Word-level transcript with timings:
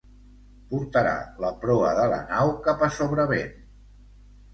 Portarà 0.69 1.11
la 1.43 1.51
proa 1.65 1.91
de 1.99 2.05
la 2.13 2.17
nau 2.31 2.53
cap 2.69 2.81
a 2.87 2.89
sobrevent. 2.97 3.53